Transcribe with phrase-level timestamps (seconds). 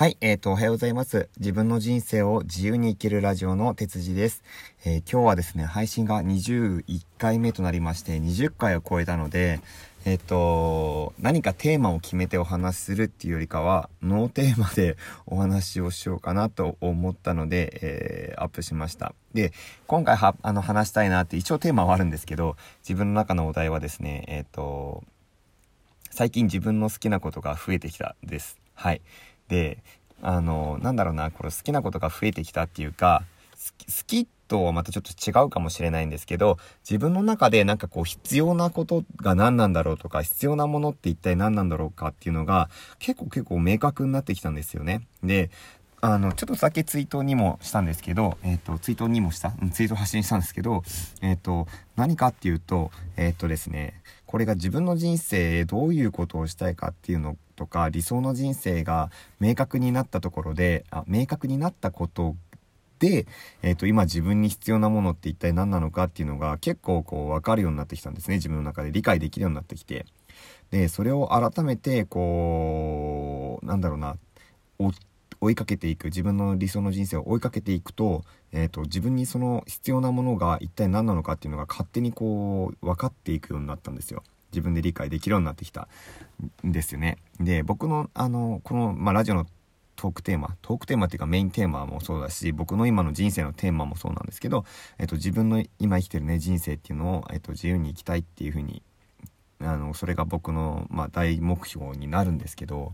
[0.00, 1.28] はい、えっ、ー、と、おはようございます。
[1.38, 4.42] 自分の人生を自由に生きるラジオの哲司です。
[4.86, 9.60] えー、今日はですね、配信が21回目となりまして、20回を超えたので、
[10.06, 14.96] えっ、ー、と、何かテーマを決めてお話しするっていうよりかは、ノーテーマで
[15.28, 19.12] お話をしようかなと思ったので、えー、アップしました。
[19.34, 19.52] で、
[19.86, 25.04] 今回は、あの、話したいなって一応テーマはあるんですけど、自分の中のお題はですね、えっ、と、
[26.10, 28.60] 最近自分の好きなことが増えてきたです。
[28.80, 29.02] はい。
[29.50, 29.78] で、
[30.22, 33.24] あの、なんだろうな、これ好きなことが増えてきたっていうか、
[33.80, 45.06] 好きとはまたちょっと違うかもしれないんですけど、自分の中でなんかこう必要なことが何なんだろうとか、必要なものって一体何なんだろうかっていうのが、結構結構明確になってきたんですよね。
[45.22, 45.50] で、
[46.02, 50.82] あの、ちょっとだけツイートにもしたんですけど、えっ、ー、と、ツイートにもした、ツイート発信したんですけど、
[51.20, 62.36] えっ、ー、と、何かっていうと、えっ、ー、とですね、これが自分の人生どういうことをしたいかっていうのとか、理想の人生が明確になったところで、あ明確になったこと
[63.00, 63.26] で、
[63.62, 68.36] えっ、と、今自分に必要なものって一体何なのかっていうのが結構こう分かるようになってきたんですね。
[68.36, 70.06] 自分の中で理解できるようになってきて。
[70.70, 74.16] で、それを改めて、こう、なんだろうな、
[74.78, 74.92] 追
[75.40, 84.22] 追いかけていく自分の理想の人生を追いかけていくと,、えーと、自分にその必要なものが一体何なのかっていうのが勝手にこう分かっていくようになったんですよ。
[84.52, 85.88] 自分で理解できるようになってきた
[86.66, 87.18] んですよね。
[87.38, 89.46] で僕のあのこの、まあ、ラジオの
[89.96, 94.64] トークテーマトークテーマっていうかメインテーマもそうだし僕の今の人生のテーマもそうなんですけど、
[94.98, 98.82] えっと、自分の今生きてるね人生っていうのを、えっと、自由に生きたいっていうふうに
[99.62, 102.92] あの、それが僕の、まあ、大目標になるんですけど、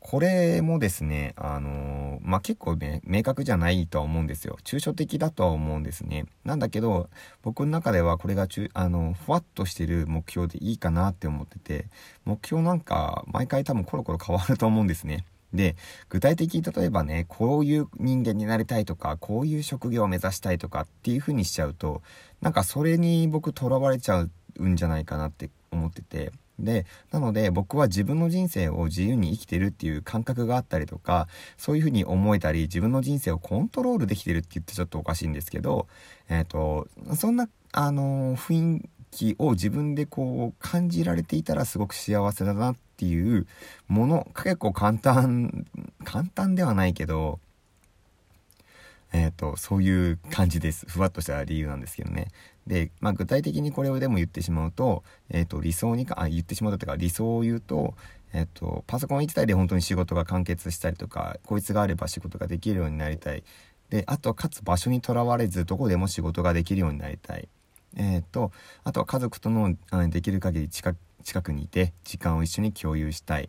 [0.00, 4.56] これもですね、あの、まあ、結構ね、明確じゃないとは思うんですよ。
[4.64, 6.24] 抽象的だとは思うんですね。
[6.44, 7.10] なんだけど、
[7.42, 11.86] 僕の中ではこれが中、あの、ふわっとしてる目標でいいかなって思ってて、
[12.24, 15.26] 目標なんか、毎回多分コロコロ変わると思うんですね。
[15.52, 15.76] で、
[16.08, 22.02] 具体的に例えばね、こういう人間になりたいとか、こういう職業を目指したいとかっていう風にしちゃうと、
[22.40, 26.32] なんかそれに僕囚われちゃううんじゃないかなって思ってて。
[26.58, 31.28] でなので僕は自分の人生を自由に生きてるっていう感覚があったりとか
[31.58, 35.86] そういうふうに思えたり自分の人生をコントロールできてるって言ってちょっとおかしいんですけど
[36.30, 43.46] えっ、ー、とそんなあの雰囲気を自分でこう感じられていたらすごく幸せだなっていう
[43.88, 45.66] もの結構簡単
[46.04, 47.38] 簡単ではないけど
[49.16, 50.84] えっ、ー、と、そういう感じです。
[50.86, 52.28] ふわっとした理由なんですけどね。
[52.66, 57.94] で、まあ、具体的にこれをでも言ってしまうと、えっ、ー、と、理想にか、あ、言ってしまうというか、理想を言うと、
[58.34, 63.42] えっ、ー、と、パソコン1台で本当に仕事が完結したりとか、こいつがあれば仕事ができるようになりたい。
[63.88, 67.48] で、あと、かつ場所にとらわれず、どこでも仕事ができるようになりたい。
[67.96, 68.52] えっ、と、
[68.84, 73.48] あとは家族との、あできる限り近近くにいて、時間を一緒に共有したい。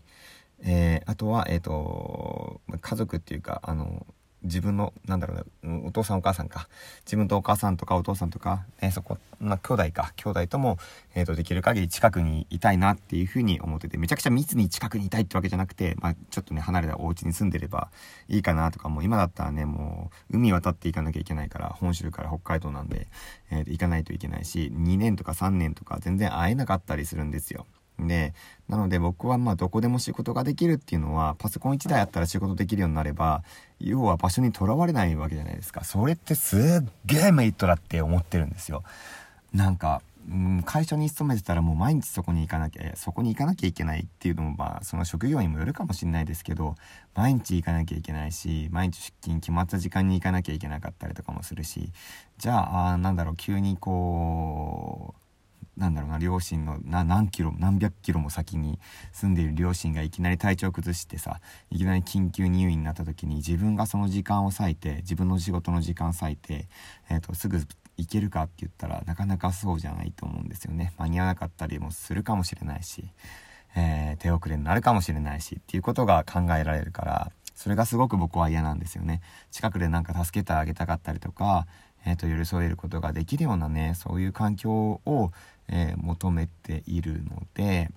[0.64, 4.08] えー、あとは、えっ、と、家族っていうか、あの、
[4.48, 6.68] 自分の、なんだろうな、お父さんお母さんか。
[7.06, 10.14] 自分とお母さんとかお父さんとか、えー、そこ、ま兄弟か。
[10.16, 10.78] 兄弟とも、
[11.14, 17.90] えっ、ー、と、できる限り近くにいたいなっていうふうに思ってて、めちゃくちゃ密に近くにいたいってわけじゃなくて、まあ、ちょっとね、離れたお家に住んでれば
[18.28, 23.08] いいかなとか、もう今だったらね、もう、海渡っていかなきゃいけないから、本州から北海道なんで、
[23.52, 27.66] えー、行かないといけないし、2年とか3年とか全然会えなかったりするんですよ。
[28.00, 28.34] で、
[28.70, 33.44] なので僕はまあどこでも仕事ができるっていうのは、パソコン1台あったら仕事できるようになれば、
[33.80, 35.84] 要は場所にとらわれないわけじゃないですか。
[35.84, 38.84] それってすっげえメリットだって思ってるんですよ。
[39.54, 46.76] なんか、うん、会社に勤めてたらもう毎日そこに行かなきゃ、そこに行かなきゃいけないっていうのもまあその職業にもよるかもしれないですけど、
[47.16, 51.92] 毎日行かなきゃいけないし、毎日出勤決まった時間に行かなきゃいけなかったりとかもするし、
[52.38, 55.27] じゃあ、あなんだろう、急にこう、
[55.78, 58.80] なんだろうな両親の何キロ何百キロも先に
[59.12, 61.40] 住んでいる両親がいきなり体調崩してさ
[61.70, 66.68] いきなり緊急入院になった時に自分がその時間を割いて自分の仕事の時間割いて、
[67.10, 67.60] えーと、すぐ
[67.98, 70.94] 行けるかって言ったらなかなかそうじゃないと思うんですよね。
[70.98, 73.06] 間に合わなかったりもするかもしれないし、
[73.76, 79.22] えー、手遅れになるかもしれないしっていうことが考えられるからそれがすごく僕は嫌なんですよね。
[79.52, 81.66] 近くでなんか助けてあげたかったりとか
[82.08, 85.32] えーと、寄り添えることができるようなねそういう環境を、
[85.68, 87.92] えー、求めているので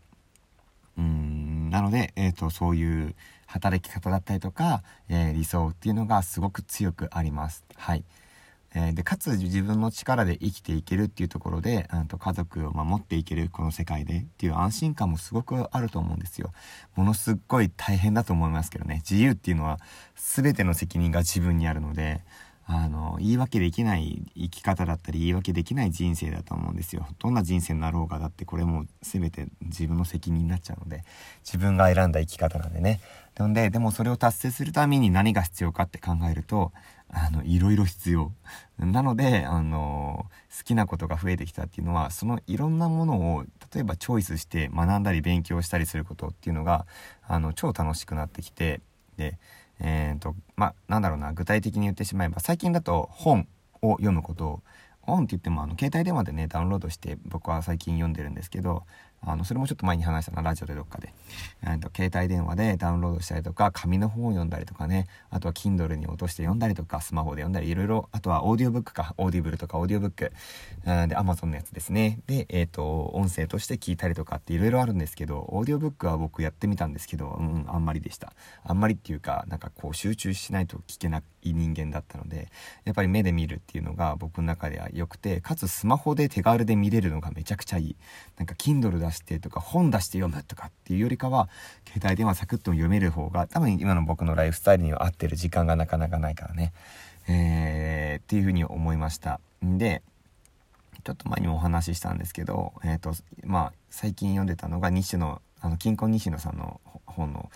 [0.98, 3.14] うんなので、えーと、そういう
[3.46, 7.64] 働き方だったりとか、えー、理想っていうのがすごく強くあります。
[7.76, 8.04] はい
[8.74, 16.52] えー、でかつ自分の力で生きていけるっていうところであと家族を守っていけるこの世界でっていう安心感もすごくあると思うんですよ。
[16.96, 19.78] ものすっごい大変だと思いますけどね自由っていうのは
[20.16, 22.22] 全ての責任が自分にあるので
[22.72, 27.04] あの、言い訳できない生き方だったり、言い訳できない人生だと思うんですよ。
[27.18, 31.02] どんな人生になろうが、だってこれも全て自分の責任になっちゃうので、
[31.44, 33.00] 自分が選んだ生き方なんでね。
[33.36, 36.70] なので、でもそれを達成するために何が必要かって考えると、
[37.08, 38.30] あの、いろいろ必要。
[38.78, 40.26] なので、あの、
[40.56, 43.44] 好きなことが増えてきたっていうのは、そのいろんなものを、
[43.74, 46.86] 例えばチョイスして学んだり勉強したりすることっていうのが、
[47.26, 48.80] あの、超楽しくなってきて、
[49.16, 49.38] で、
[49.80, 53.48] えっ、ー、と、まあ、なんだろうな、具体的に言ってしまえば、最近だと本
[53.82, 54.62] を読むことを、
[55.02, 58.84] 本って言ってもあの携帯電話でねダウンロードして僕は最近読んでるんですけど
[59.22, 61.12] あのそれもちょっと前に話したなラジオでどっかで、
[61.62, 65.06] えーと、携帯電話でダウンロードしたりとか紙の本を読んだりとかね。
[65.30, 68.08] あとは Kindle に落として読んだりとかスマホで読んだりいろいろ。
[68.12, 69.14] あとはオーディオブックか。
[69.18, 70.32] オーディブルとかオーディオブック、
[70.86, 72.20] うん、で Amazon のやつですね。
[72.26, 78.32] で、えっ、ー、と音声として聞いたりとかっていろいろあるんですけどオーディオブックは僕やってみたんですけど、うん、あんまりでした。
[78.64, 82.48] あんまりっていうかなんかこう集中しないと聞けなくい人間だったので
[82.84, 87.96] やっぱり目で見るっていうのが僕の中では良くてかつスマホで手軽で見れるのがめちゃくちゃいい。
[88.36, 91.48] なんか Kindle 出してとか本出して読むとかっていうよりかは
[91.86, 96.72] 携帯電話サクッと読める方が多分今の僕のライフスタイルには合ってる時間がなかなかないからね。
[97.28, 99.40] えー、っていうふうに思いました。
[99.62, 100.02] で
[101.04, 103.14] ちょっと前にもお話ししたんですけどえっ、ー、と
[103.44, 107.50] まあ最近読んでたのが西野あの金婚西野さんの本の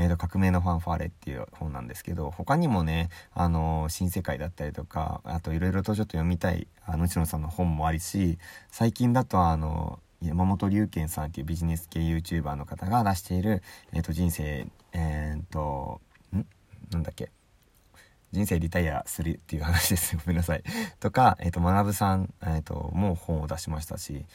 [0.00, 8.38] えーと、革命のファンファーレっていう本なんですけど他にもねあの新世界だったりとかあといろいろとちょっと読みたいあの内野さんの本もありし
[8.70, 13.62] 最近だとあの山本龍賢さんっていうビジネス系 YouTuber の方が出している、
[13.92, 16.00] えーと、人生えっ、ー、と
[16.32, 16.46] ん？
[16.92, 17.32] なんだっけ？
[18.30, 20.62] 人生リタイアするっていう話ですごめんなさい。
[21.00, 24.26] とか、えっ、ー、と、学さん、えっ、ー、と、もう本を出しましたし、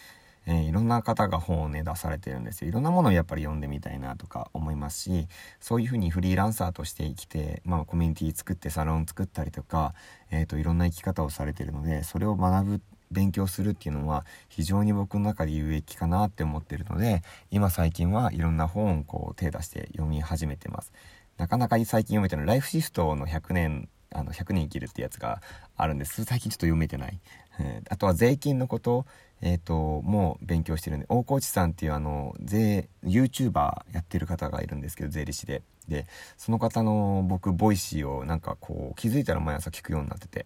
[0.45, 2.69] えー、いろんな方が本をね出されてるんですよ。
[2.69, 5.27] いろんなものをやっぱり読んでみたいなとか思いますし
[5.59, 9.93] そういうふうにフリーランサーとして生きて、まあ、コミュニティ作ってサロン作ったりとか、
[10.31, 12.81] えーと、いろんな生き方をされてるのでそれを学ぶ
[13.11, 20.91] 勉強するっていうのは非常に僕の中で有益かなって思ってるので今最近はいろんな本をこう手出して読み始めてます。
[21.37, 25.41] なかなか最近読めてるライフシフトの100年あの100年生きるってやつが
[25.75, 26.23] あるんです。
[26.25, 27.19] 最近ちょっと読めてない、
[27.59, 29.05] えー、あとは税金のこと。
[29.45, 35.63] えっ、ー、と、もう勉強してるんで、大河内さんっていうあの、税、YouTuber やってる方がいるんですけど、税理士で。
[35.89, 36.07] で、
[36.37, 40.45] その方の僕、ボイシーをなんかこう、気づいたら毎朝聞くようになってて。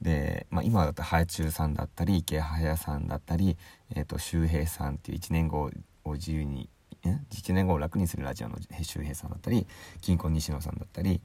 [0.00, 3.58] で、まあ今だったら、はあちゅうさんだったり、イケハヤさんだったり、
[3.94, 5.70] えっ、ー、と、周平さんっていう1年後
[6.04, 6.70] を自由に、
[7.02, 9.66] 1年後を楽にするラジオの周平さんだったり、
[10.00, 11.20] 金庫西野さんだったり、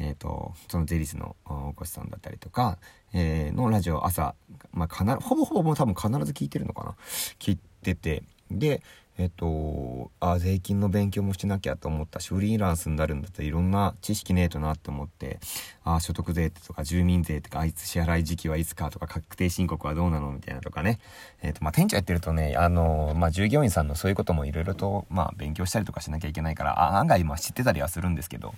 [0.00, 2.78] えーと、その税理士のお越さんだったりとか、
[3.12, 4.34] えー、のラジオ朝、
[4.72, 6.96] まあ、必ほぼほぼ多分必ず聞いてるのかな？
[7.38, 8.24] 聞いてて。
[8.50, 8.82] で
[9.16, 15.38] えっ、ー、とあ税金の勉強もしなきゃと思ったしフリーランスになるんだったらいろんな知識ねえとなって思って
[15.84, 20.98] あ所得税とか住民税とかあいつ支払い時期はいつかとか確定申告はどうなのみたいなとかね、
[21.42, 28.54] えーとまあ、店長やってるとねあの、まあ、従業員さんのそういうこともいろいろと、まあ、勉強したりとかしなきゃいけないから案外まあ知ってたりはするんですけど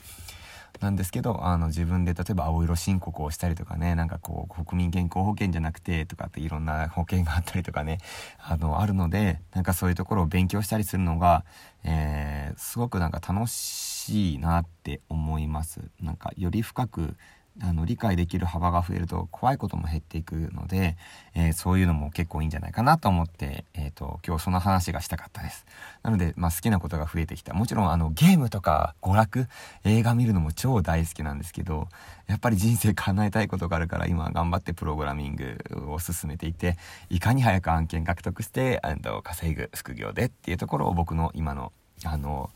[0.81, 7.99] なんですけどあの自分で例えば青色申告をしたりとかねなんかこう国民健康保険じゃなくてとかっていろんな保険があったりとかね
[8.39, 11.45] あのあるのでなんかそういうところを勉強したりするのが、
[11.85, 15.81] えー、すごくなんか楽しいなって思います。
[16.01, 17.17] なんかより深く
[17.61, 20.97] あの理解できる幅が増えると怖いことも減っていくので、
[21.35, 25.67] えー、そういうのも結構いいんじゃないかなと思って、えーと、今日その話がしたかったです。
[26.03, 27.53] なので、まあ、好きなことが増えてきた。
[27.53, 29.49] もちろんあのゲームとか娯楽
[29.85, 31.89] 映画見るのも超大好きなんですけど
[32.27, 36.79] やっぱり人生叶えたいことがあるから今頑張ってプログラミングを進めていて
[37.11, 41.73] いかに早く案件獲得してあの稼ぐ副業でっていうところを僕の今の
[42.05, 42.51] あの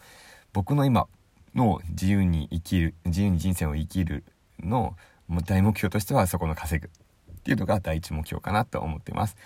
[0.52, 1.06] 僕の今
[1.54, 4.24] の自由に生きる自由に人生を生きる
[4.62, 4.96] の
[5.44, 9.36] 大目標としてはそこの稼ぐっていうのが第一目標かなと思っています。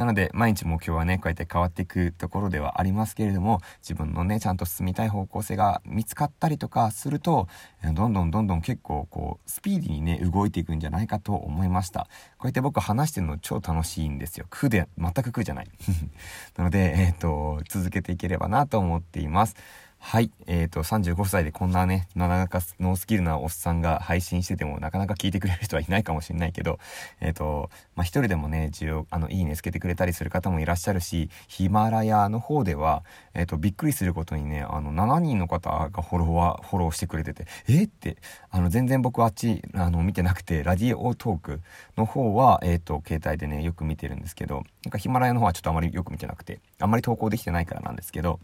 [0.00, 7.48] なので、毎日目標はね、こうやって変わっていくところではありますけれども、自分のね、ちゃんと進みたい方向性が見つかったりとかすると、
[7.84, 12.08] どんどんどんどん結構こう、スピーディーにね、動いていくんじゃないかと思いました。
[12.38, 14.46] こうやって僕話してるの超楽しいんですよ。
[14.48, 15.68] 苦で、全く苦じゃない。
[16.56, 19.54] なので、えっ、ー、と、続けていければなと思っています。
[20.02, 20.32] はい。
[20.46, 26.80] えっ、ー、と、35歳でこんなね、なかなかノースキルなおっさんが配信しててもなかなか聞いてくれる人はいないかもしれないけど、
[27.20, 33.04] えっ、ー、と、まあ、一人でもね、需要、あの、いいねつけてくれたりする方もいらっしゃるし、ヒマラヤの方では、
[33.34, 38.16] えっ、ー、と、びっくりすることにね、あの、7人の方がフォロワー、フォローしてくれてて、えって、
[38.50, 41.60] あの、全然僕あっち、あの、見てなくて、ラディオトーク
[41.96, 48.40] の方は、えっ、と、携帯でね、よく見てるんですけど、なんかヒマラヤの方はちょっとあまりよく見てなくて、あんまり投稿できてないからなんですけど、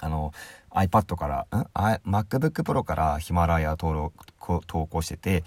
[0.00, 0.32] あの、
[0.70, 1.62] iPad から、ん
[2.04, 4.24] ?MacBook Pro からヒマラヤ登録
[4.66, 5.44] 投稿してて、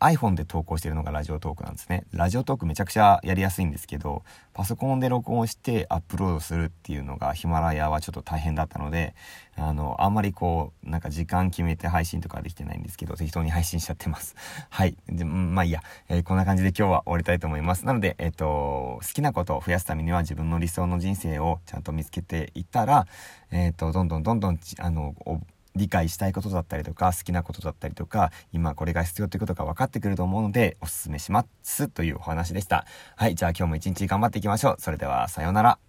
[0.00, 2.04] iPhone で投稿してるのがラジオトークなんですね。
[2.12, 4.22] ラジオトークめちゃくちゃやりやすいんですけど、
[4.54, 9.14] パソコンで録音してアップロードするっていうのがヒマラヤはちょっと大変だったので、
[9.56, 14.34] あの、あんまりこう、なんか時間決めて配信とかできてないんですけど、適当に配信しちゃってます。
[14.70, 14.96] はい。
[15.08, 17.84] で、まあいいや、えー、こんな感じで今日は終わりたいと思います。
[17.84, 23.06] なので、えっ、ー、と、好きなことを増やすためには自分の理想の人生をちゃんと見つけていったら、
[23.50, 25.14] えっ、ー、と、どんどんどんどん、あの、
[25.76, 32.84] 理解したいことだったりとか好きなことだったりとか今これが必要ということが分かってくると思うのでおすすめしますというお話でした。
[33.16, 34.76] はいじゃあ今日も一日頑張っていきましょう。
[34.78, 35.87] それではさようなら。